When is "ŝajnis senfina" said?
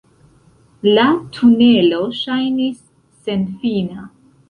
2.23-4.13